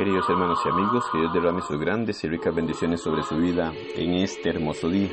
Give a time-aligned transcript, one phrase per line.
[0.00, 3.70] Queridos hermanos y amigos, que Dios derrame sus grandes y ricas bendiciones sobre su vida
[3.94, 5.10] en este hermoso día.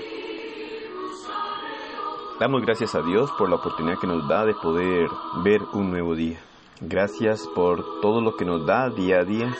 [2.39, 5.09] Damos gracias a Dios por la oportunidad que nos da de poder
[5.43, 6.39] ver un nuevo día.
[6.79, 9.53] Gracias por todo lo que nos da día a día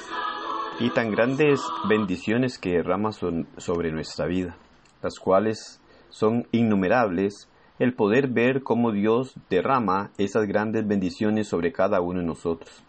[0.79, 4.55] y tan grandes bendiciones que derrama sobre nuestra vida,
[5.01, 11.99] las cuales son innumerables el poder ver cómo Dios derrama esas grandes bendiciones sobre cada
[11.99, 12.86] uno de nosotros.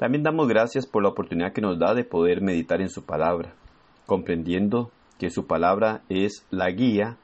[0.00, 3.52] También damos gracias por la oportunidad que nos da de poder meditar en su palabra,
[4.06, 7.18] comprendiendo que su palabra es la guía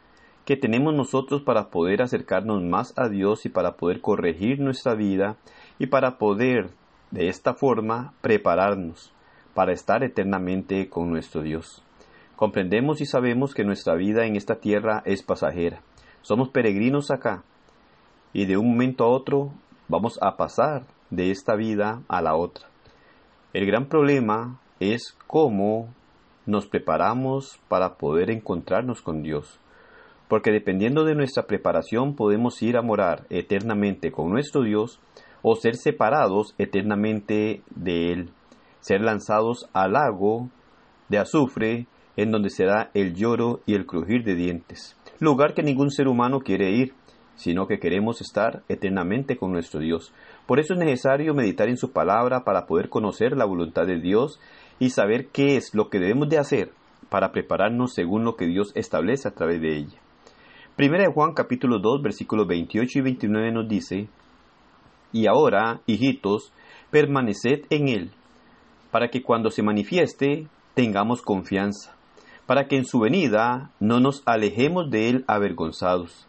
[0.45, 5.37] que tenemos nosotros para poder acercarnos más a Dios y para poder corregir nuestra vida
[5.79, 6.69] y para poder
[7.13, 9.11] de esta forma prepararnos
[9.55, 11.83] para estar eternamente con nuestro Dios.
[12.37, 15.81] Comprendemos y sabemos que nuestra vida en esta tierra es pasajera.
[16.21, 17.43] Somos peregrinos acá
[18.35, 19.55] y de un momento a otro
[19.89, 22.67] vamos a pasar de esta vida a la otra.
[23.53, 25.89] El gran problema es cómo
[26.47, 29.59] nos preparamos para poder encontrarnos con Dios,
[30.29, 35.01] porque dependiendo de nuestra preparación podemos ir a morar eternamente con nuestro Dios
[35.43, 38.31] o ser separados eternamente de Él,
[38.81, 40.49] ser lanzados al lago
[41.09, 45.63] de azufre en donde se da el lloro y el crujir de dientes, lugar que
[45.63, 46.95] ningún ser humano quiere ir,
[47.37, 50.13] sino que queremos estar eternamente con nuestro Dios.
[50.47, 54.39] Por eso es necesario meditar en su palabra para poder conocer la voluntad de Dios
[54.79, 56.73] y saber qué es lo que debemos de hacer
[57.09, 59.99] para prepararnos según lo que Dios establece a través de ella.
[60.77, 64.09] Primera de Juan capítulo 2 versículos 28 y 29 nos dice,
[65.13, 66.53] Y ahora, hijitos,
[66.91, 68.11] permaneced en Él,
[68.93, 71.97] para que cuando se manifieste tengamos confianza,
[72.47, 76.29] para que en su venida no nos alejemos de Él avergonzados.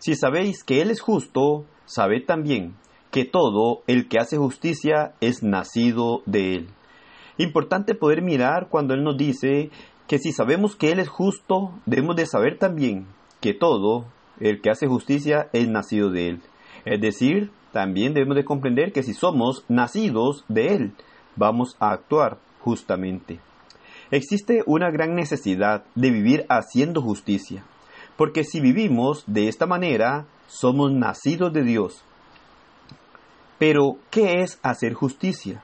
[0.00, 2.74] Si sabéis que Él es justo, sabed también
[3.14, 6.68] que todo el que hace justicia es nacido de Él.
[7.38, 9.70] Importante poder mirar cuando Él nos dice
[10.08, 13.06] que si sabemos que Él es justo, debemos de saber también
[13.40, 14.06] que todo
[14.40, 16.42] el que hace justicia es nacido de Él.
[16.84, 20.92] Es decir, también debemos de comprender que si somos nacidos de Él,
[21.36, 23.38] vamos a actuar justamente.
[24.10, 27.62] Existe una gran necesidad de vivir haciendo justicia.
[28.16, 32.04] Porque si vivimos de esta manera, somos nacidos de Dios.
[33.66, 35.62] Pero, ¿qué es hacer justicia?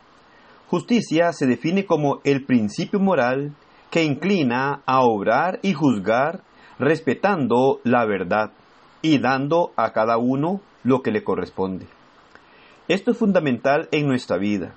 [0.69, 3.55] Justicia se define como el principio moral
[3.91, 6.41] que inclina a obrar y juzgar
[6.79, 8.53] respetando la verdad
[9.03, 11.89] y dando a cada uno lo que le corresponde.
[12.89, 14.75] Esto es fundamental en nuestra vida,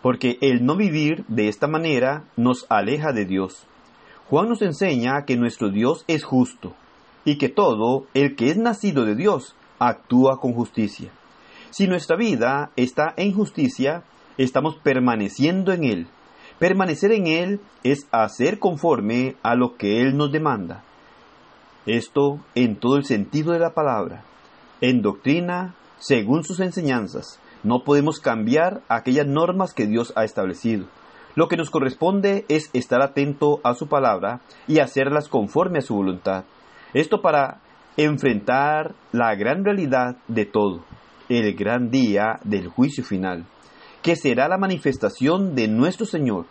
[0.00, 3.66] porque el no vivir de esta manera nos aleja de Dios.
[4.30, 6.74] Juan nos enseña que nuestro Dios es justo,
[7.24, 11.10] y que todo el que es nacido de Dios actúa con justicia.
[11.72, 14.02] Si nuestra vida está en justicia,
[14.36, 16.06] estamos permaneciendo en Él.
[16.58, 20.84] Permanecer en Él es hacer conforme a lo que Él nos demanda.
[21.86, 24.22] Esto en todo el sentido de la palabra.
[24.82, 30.84] En doctrina, según sus enseñanzas, no podemos cambiar aquellas normas que Dios ha establecido.
[31.36, 35.94] Lo que nos corresponde es estar atento a su palabra y hacerlas conforme a su
[35.94, 36.44] voluntad.
[36.92, 37.62] Esto para
[37.96, 40.84] enfrentar la gran realidad de todo,
[41.28, 43.44] el gran día del juicio final,
[44.02, 46.46] que será la manifestación de nuestro Señor.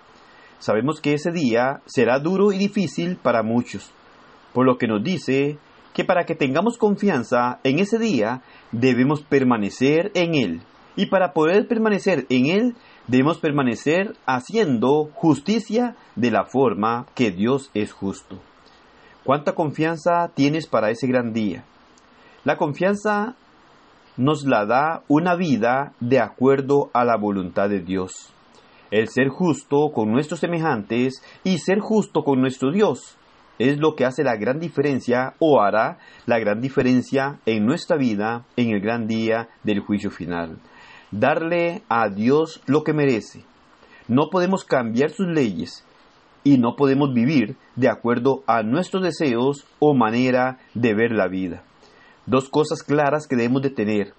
[0.60, 3.92] Sabemos que ese día será duro y difícil para muchos,
[4.54, 5.57] por lo que nos dice
[5.94, 8.42] que para que tengamos confianza en ese día
[8.72, 10.62] debemos permanecer en Él.
[10.96, 12.75] Y para poder permanecer en Él
[13.07, 18.40] debemos permanecer haciendo justicia de la forma que Dios es justo.
[19.24, 21.63] ¿Cuánta confianza tienes para ese gran día?
[22.44, 23.36] La confianza
[24.22, 28.32] nos la da una vida de acuerdo a la voluntad de Dios.
[28.92, 33.18] El ser justo con nuestros semejantes y ser justo con nuestro Dios
[33.58, 35.98] es lo que hace la gran diferencia o hará
[36.28, 40.60] la gran diferencia en nuestra vida en el gran día del juicio final.
[41.10, 43.44] Darle a Dios lo que merece.
[44.08, 45.84] No podemos cambiar sus leyes,
[46.44, 51.64] y no podemos vivir de acuerdo a nuestros deseos o manera de ver la vida.
[52.26, 54.14] Dos cosas claras que debemos de tener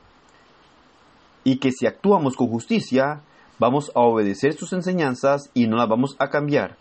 [1.45, 3.23] y que si actuamos con justicia
[3.59, 6.77] vamos a obedecer sus enseñanzas y no las vamos a cambiar.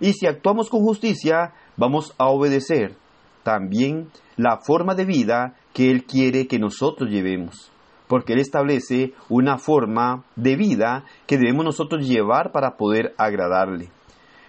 [0.00, 2.96] Y si actuamos con justicia vamos a obedecer
[3.42, 7.70] también la forma de vida que Él quiere que nosotros llevemos.
[8.08, 13.90] Porque Él establece una forma de vida que debemos nosotros llevar para poder agradarle.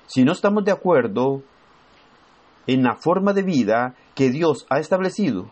[0.08, 1.42] Si no estamos de acuerdo
[2.66, 5.50] en la forma de vida que Dios ha establecido,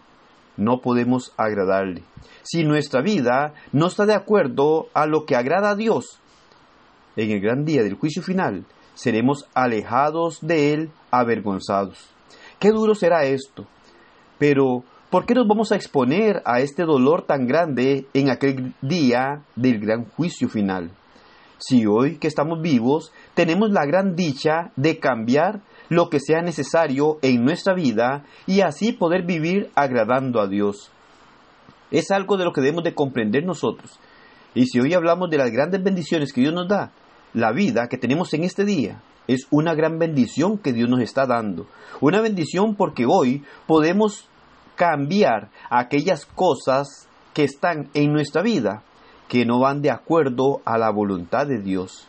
[0.57, 2.03] no podemos agradarle.
[2.43, 6.19] Si nuestra vida no está de acuerdo a lo que agrada a Dios,
[7.15, 12.09] en el gran día del juicio final, seremos alejados de Él avergonzados.
[12.59, 13.65] Qué duro será esto.
[14.37, 19.43] Pero, ¿por qué nos vamos a exponer a este dolor tan grande en aquel día
[19.55, 20.91] del gran juicio final?
[21.57, 27.17] Si hoy que estamos vivos tenemos la gran dicha de cambiar lo que sea necesario
[27.21, 30.91] en nuestra vida y así poder vivir agradando a Dios.
[31.91, 33.99] Es algo de lo que debemos de comprender nosotros.
[34.53, 36.91] Y si hoy hablamos de las grandes bendiciones que Dios nos da,
[37.33, 41.25] la vida que tenemos en este día es una gran bendición que Dios nos está
[41.25, 41.67] dando.
[41.99, 44.29] Una bendición porque hoy podemos
[44.75, 48.83] cambiar aquellas cosas que están en nuestra vida
[49.27, 52.07] que no van de acuerdo a la voluntad de Dios.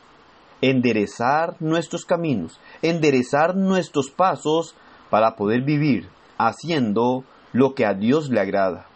[0.61, 4.75] Enderezar nuestros caminos, enderezar nuestros pasos
[5.11, 6.09] para poder vivir
[6.39, 8.87] haciendo lo que a Dios le agrada.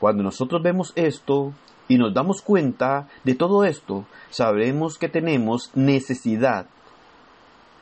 [0.00, 1.52] Cuando nosotros vemos esto
[1.88, 6.66] y nos damos cuenta de todo esto, sabremos que tenemos necesidad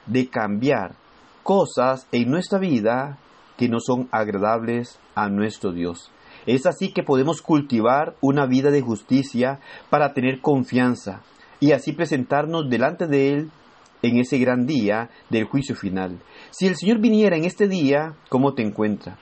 [0.07, 0.97] de cambiar
[1.43, 3.19] cosas en nuestra vida
[3.57, 6.11] que no son agradables a nuestro Dios.
[6.47, 9.61] Es así que podemos cultivar una vida de justicia
[9.91, 11.23] para tener confianza
[11.65, 13.51] y así presentarnos delante de Él
[14.03, 16.21] en ese gran día del juicio final.
[16.51, 19.17] Si el Señor viniera en este día, ¿cómo te encuentra?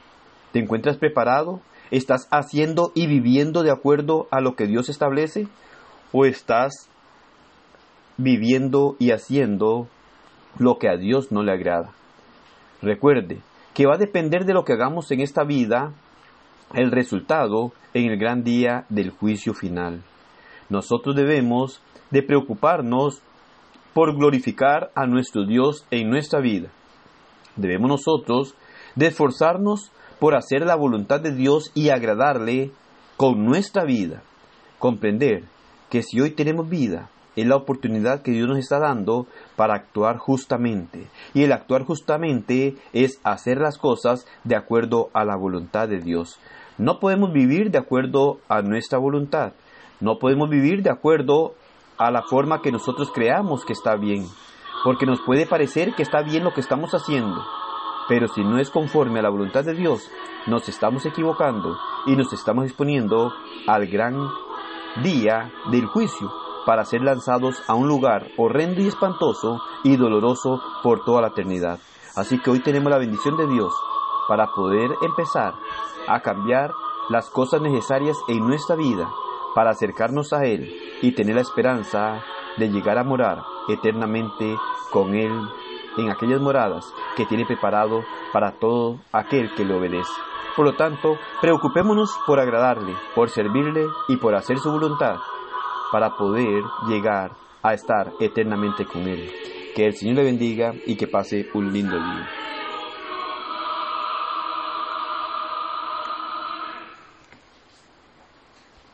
[0.50, 1.60] ¿Te encuentras preparado?
[1.92, 5.46] ¿Estás haciendo y viviendo de acuerdo a lo que Dios establece?
[6.10, 6.88] ¿O estás
[8.16, 9.86] viviendo y haciendo
[10.58, 11.92] lo que a Dios no le agrada?
[12.80, 13.38] Recuerde
[13.72, 15.92] que va a depender de lo que hagamos en esta vida
[16.74, 20.02] el resultado en el gran día del juicio final.
[20.70, 21.80] Nosotros debemos
[22.12, 23.20] de preocuparnos
[23.92, 26.68] por glorificar a nuestro Dios en nuestra vida.
[27.56, 28.54] Debemos nosotros
[28.94, 32.70] de esforzarnos por hacer la voluntad de Dios y agradarle
[33.16, 34.22] con nuestra vida.
[34.78, 35.44] Comprender
[35.90, 39.26] que si hoy tenemos vida, es la oportunidad que Dios nos está dando
[39.56, 41.06] para actuar justamente.
[41.34, 46.38] Y el actuar justamente es hacer las cosas de acuerdo a la voluntad de Dios.
[46.78, 49.52] No podemos vivir de acuerdo a nuestra voluntad.
[50.00, 51.54] No podemos vivir de acuerdo
[51.98, 54.26] a la forma que nosotros creamos que está bien.
[54.84, 57.42] Porque nos puede parecer que está bien lo que estamos haciendo.
[58.08, 60.10] Pero si no es conforme a la voluntad de Dios,
[60.46, 63.32] nos estamos equivocando y nos estamos exponiendo
[63.66, 64.16] al gran
[65.02, 66.30] día del juicio
[66.66, 71.78] para ser lanzados a un lugar horrendo y espantoso y doloroso por toda la eternidad.
[72.16, 73.72] Así que hoy tenemos la bendición de Dios
[74.28, 75.54] para poder empezar
[76.08, 76.72] a cambiar
[77.08, 79.08] las cosas necesarias en nuestra vida
[79.54, 80.72] para acercarnos a Él
[81.02, 82.22] y tener la esperanza
[82.56, 84.56] de llegar a morar eternamente
[84.90, 85.32] con Él
[85.98, 90.12] en aquellas moradas que tiene preparado para todo aquel que le obedece.
[90.56, 95.16] Por lo tanto, preocupémonos por agradarle, por servirle y por hacer su voluntad
[95.90, 99.30] para poder llegar a estar eternamente con Él.
[99.74, 102.41] Que el Señor le bendiga y que pase un lindo día.